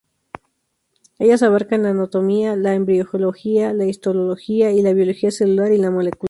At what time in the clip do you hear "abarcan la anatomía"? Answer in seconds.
1.43-2.55